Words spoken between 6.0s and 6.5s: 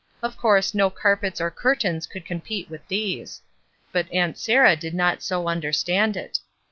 it.